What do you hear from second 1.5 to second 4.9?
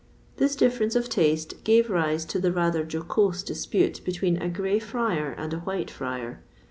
gave rise to a rather jocose dispute between a grey